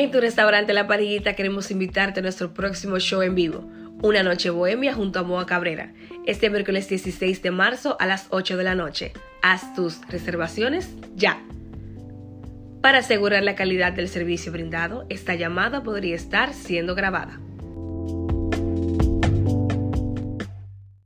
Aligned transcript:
En 0.00 0.10
tu 0.10 0.18
restaurante 0.18 0.72
La 0.72 0.86
Parillita 0.86 1.34
queremos 1.34 1.70
invitarte 1.70 2.20
a 2.20 2.22
nuestro 2.22 2.54
próximo 2.54 2.98
show 2.98 3.20
en 3.20 3.34
vivo, 3.34 3.70
Una 4.00 4.22
Noche 4.22 4.48
Bohemia 4.48 4.94
junto 4.94 5.18
a 5.18 5.24
Moa 5.24 5.44
Cabrera, 5.44 5.92
este 6.24 6.48
miércoles 6.48 6.88
16 6.88 7.42
de 7.42 7.50
marzo 7.50 7.98
a 8.00 8.06
las 8.06 8.26
8 8.30 8.56
de 8.56 8.64
la 8.64 8.74
noche. 8.74 9.12
Haz 9.42 9.74
tus 9.74 10.00
reservaciones 10.08 10.88
ya. 11.16 11.42
Para 12.80 13.00
asegurar 13.00 13.42
la 13.42 13.56
calidad 13.56 13.92
del 13.92 14.08
servicio 14.08 14.52
brindado, 14.52 15.04
esta 15.10 15.34
llamada 15.34 15.82
podría 15.82 16.16
estar 16.16 16.54
siendo 16.54 16.94
grabada. 16.94 17.38